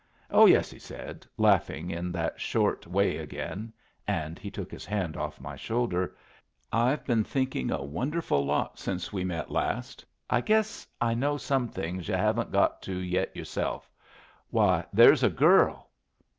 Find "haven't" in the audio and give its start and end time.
12.15-12.51